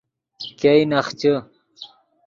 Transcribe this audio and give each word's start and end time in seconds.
ګئے 0.59 0.81
نخچے 0.91 1.33